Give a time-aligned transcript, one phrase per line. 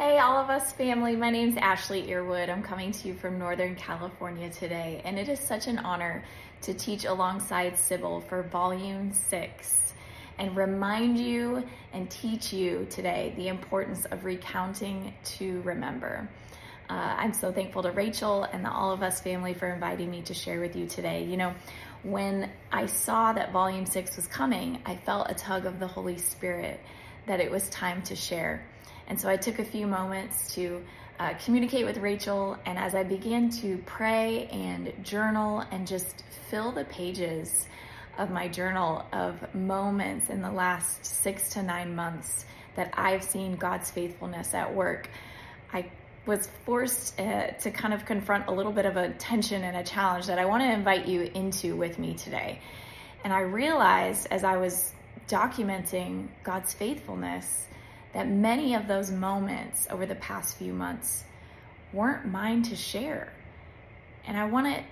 [0.00, 1.14] Hey, Olive Us family.
[1.14, 2.48] My name's Ashley Earwood.
[2.48, 6.24] I'm coming to you from Northern California today, and it is such an honor
[6.62, 9.92] to teach alongside Sybil for Volume 6
[10.38, 16.26] and remind you and teach you today the importance of recounting to remember.
[16.88, 20.32] Uh, I'm so thankful to Rachel and the Olive Us family for inviting me to
[20.32, 21.24] share with you today.
[21.24, 21.54] You know,
[22.04, 26.16] when I saw that Volume 6 was coming, I felt a tug of the Holy
[26.16, 26.80] Spirit
[27.26, 28.64] that it was time to share.
[29.06, 30.82] And so I took a few moments to
[31.18, 32.56] uh, communicate with Rachel.
[32.64, 37.66] And as I began to pray and journal and just fill the pages
[38.18, 43.56] of my journal of moments in the last six to nine months that I've seen
[43.56, 45.10] God's faithfulness at work,
[45.72, 45.90] I
[46.26, 49.82] was forced uh, to kind of confront a little bit of a tension and a
[49.82, 52.60] challenge that I want to invite you into with me today.
[53.24, 54.92] And I realized as I was
[55.28, 57.66] documenting God's faithfulness
[58.12, 61.24] that many of those moments over the past few months
[61.92, 63.32] weren't mine to share.
[64.26, 64.82] And I want to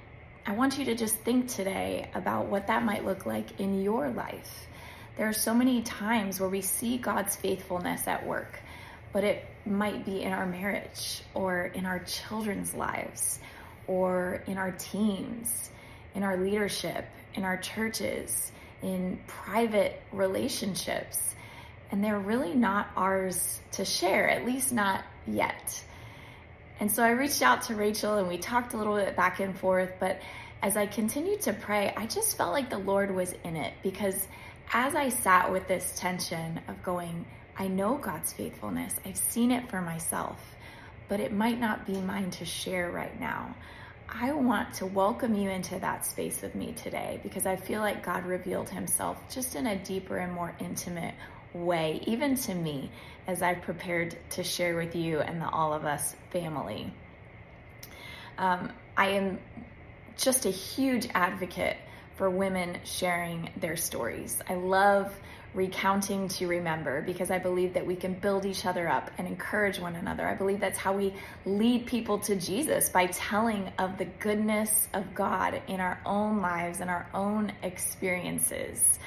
[0.47, 4.09] I want you to just think today about what that might look like in your
[4.09, 4.67] life.
[5.19, 8.59] There are so many times where we see God's faithfulness at work,
[9.13, 13.41] but it might be in our marriage or in our children's lives
[13.87, 15.71] or in our teams,
[16.15, 18.51] in our leadership, in our churches,
[18.83, 21.35] in private relationships
[21.91, 25.83] and they're really not ours to share, at least not yet.
[26.81, 29.59] And so I reached out to Rachel and we talked a little bit back and
[29.59, 30.21] forth, but
[30.63, 34.29] as I continued to pray, I just felt like the Lord was in it because
[34.73, 37.25] as I sat with this tension of going,
[37.57, 40.41] I know God's faithfulness, I've seen it for myself,
[41.09, 43.55] but it might not be mine to share right now.
[44.11, 48.03] I want to welcome you into that space with me today because I feel like
[48.03, 51.15] God revealed himself just in a deeper and more intimate
[51.53, 52.91] way, even to me,
[53.27, 56.93] as I prepared to share with you and the Olive Us family.
[58.39, 59.39] Um, I am
[60.17, 61.77] just a huge advocate
[62.17, 64.41] for women sharing their stories.
[64.49, 65.15] I love
[65.55, 69.79] recounting to remember because I believe that we can build each other up and encourage
[69.79, 70.27] one another.
[70.27, 71.15] I believe that's how we
[71.47, 76.81] lead people to Jesus by telling of the goodness of God in our own lives
[76.81, 78.99] and our own experiences.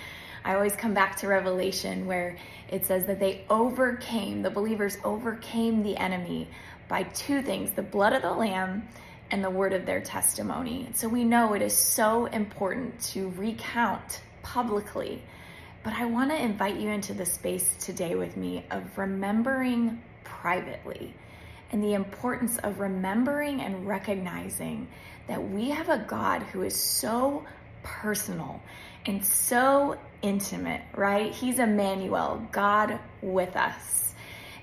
[0.43, 2.37] I always come back to Revelation where
[2.69, 6.47] it says that they overcame, the believers overcame the enemy
[6.87, 8.87] by two things the blood of the Lamb
[9.29, 10.89] and the word of their testimony.
[10.95, 15.21] So we know it is so important to recount publicly.
[15.83, 21.15] But I want to invite you into the space today with me of remembering privately
[21.71, 24.87] and the importance of remembering and recognizing
[25.27, 27.45] that we have a God who is so
[27.81, 28.61] personal
[29.07, 31.33] and so intimate, right?
[31.33, 34.13] He's Emmanuel, God with us.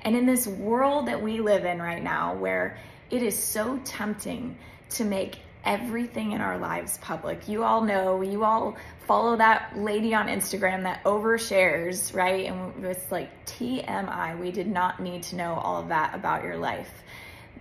[0.02, 2.78] And in this world that we live in right now, where
[3.10, 4.56] it is so tempting
[4.90, 7.46] to make everything in our lives public.
[7.46, 12.46] You all know, you all follow that lady on Instagram that overshares, right?
[12.46, 14.40] And it's like TMI.
[14.40, 16.90] We did not need to know all of that about your life.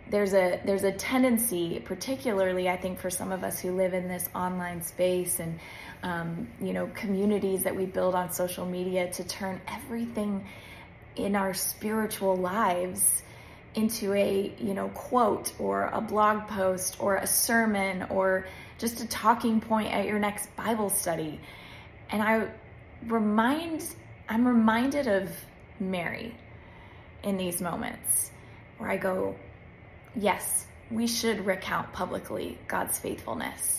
[0.09, 4.07] There's a there's a tendency, particularly I think for some of us who live in
[4.07, 5.59] this online space and
[6.01, 10.45] um, you know, communities that we build on social media to turn everything
[11.17, 13.21] in our spiritual lives
[13.77, 18.45] into a, you know, quote or a blog post or a sermon or
[18.77, 21.39] just a talking point at your next Bible study.
[22.09, 22.49] And I
[23.05, 23.85] remind,
[24.27, 25.29] I'm reminded of
[25.79, 26.35] Mary
[27.23, 28.31] in these moments
[28.77, 29.35] where I go,
[30.15, 33.77] yes, we should recount publicly God's faithfulness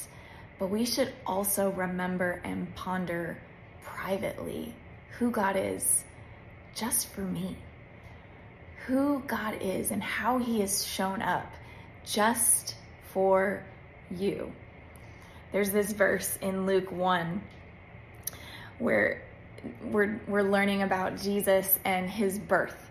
[0.58, 3.38] but we should also remember and ponder
[3.82, 4.74] privately
[5.18, 6.04] who God is
[6.74, 7.56] just for me.
[8.88, 11.52] Who God is and how He has shown up
[12.04, 12.74] just
[13.12, 13.62] for
[14.10, 14.50] you.
[15.52, 17.40] There's this verse in Luke 1
[18.78, 19.22] where
[19.82, 22.90] we're, we're learning about Jesus and his birth.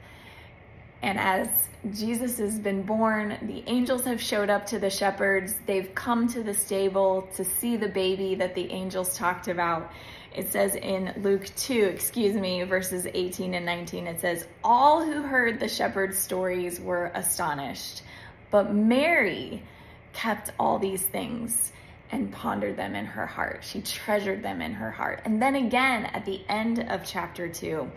[1.02, 1.48] And as
[1.92, 5.56] Jesus has been born, the angels have showed up to the shepherds.
[5.66, 9.92] They've come to the stable to see the baby that the angels talked about.
[10.36, 15.22] It says in Luke 2, excuse me, verses 18 and 19, it says, All who
[15.22, 18.04] heard the shepherds' stories were astonished,
[18.52, 19.64] but Mary
[20.14, 21.72] kept all these things
[22.12, 23.64] and pondered them in her heart.
[23.64, 25.22] She treasured them in her heart.
[25.26, 27.90] And then again at the end of chapter 2,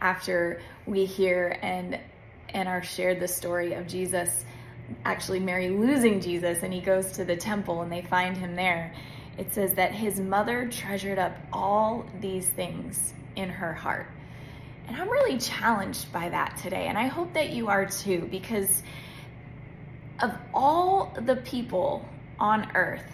[0.00, 1.98] after we hear and
[2.50, 4.44] and are shared the story of Jesus,
[5.04, 8.94] actually Mary losing Jesus, and he goes to the temple and they find him there.
[9.38, 14.06] It says that his mother treasured up all these things in her heart.
[14.88, 16.86] And I'm really challenged by that today.
[16.86, 18.82] And I hope that you are too, because
[20.20, 23.10] of all the people on earth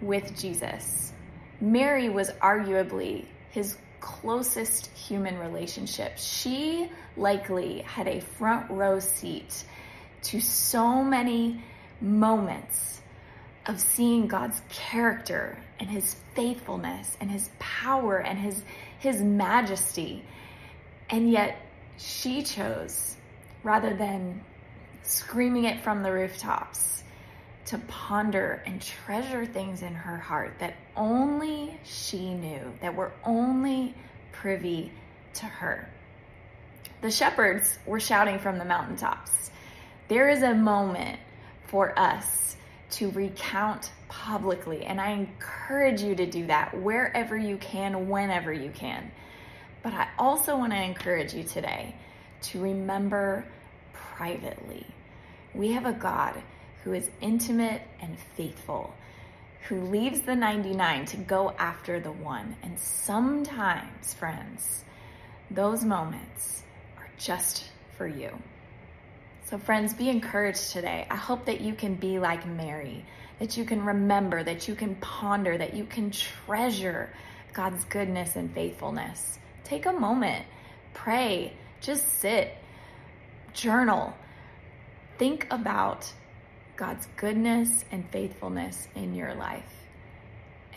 [0.00, 1.12] with Jesus,
[1.60, 6.18] Mary was arguably his closest human relationship.
[6.18, 9.64] She likely had a front row seat
[10.24, 11.62] to so many
[12.00, 12.83] moments
[13.66, 18.62] of seeing God's character and his faithfulness and his power and his
[18.98, 20.24] his majesty.
[21.10, 21.58] And yet
[21.96, 23.16] she chose
[23.62, 24.42] rather than
[25.02, 27.02] screaming it from the rooftops
[27.66, 33.94] to ponder and treasure things in her heart that only she knew, that were only
[34.32, 34.92] privy
[35.34, 35.88] to her.
[37.00, 39.50] The shepherds were shouting from the mountaintops.
[40.08, 41.18] There is a moment
[41.66, 42.56] for us
[42.94, 48.70] to recount publicly, and I encourage you to do that wherever you can, whenever you
[48.70, 49.10] can.
[49.82, 51.96] But I also want to encourage you today
[52.42, 53.44] to remember
[53.92, 54.86] privately.
[55.54, 56.40] We have a God
[56.84, 58.94] who is intimate and faithful,
[59.68, 62.56] who leaves the 99 to go after the one.
[62.62, 64.84] And sometimes, friends,
[65.50, 66.62] those moments
[66.98, 68.30] are just for you.
[69.44, 71.06] So, friends, be encouraged today.
[71.10, 73.04] I hope that you can be like Mary,
[73.38, 77.10] that you can remember, that you can ponder, that you can treasure
[77.52, 79.38] God's goodness and faithfulness.
[79.62, 80.46] Take a moment,
[80.94, 81.52] pray,
[81.82, 82.56] just sit,
[83.52, 84.14] journal,
[85.18, 86.10] think about
[86.76, 89.72] God's goodness and faithfulness in your life.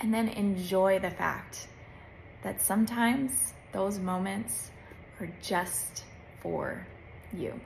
[0.01, 1.67] And then enjoy the fact
[2.43, 4.71] that sometimes those moments
[5.21, 6.03] are just
[6.41, 6.85] for
[7.33, 7.59] you.